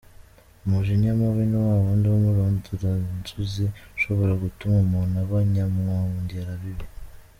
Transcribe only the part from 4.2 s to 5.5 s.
gutuma umuntu aba